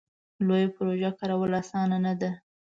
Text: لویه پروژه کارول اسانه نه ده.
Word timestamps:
لویه 0.47 0.69
پروژه 0.75 1.09
کارول 1.19 1.51
اسانه 1.61 1.97
نه 2.05 2.13
ده. 2.21 2.31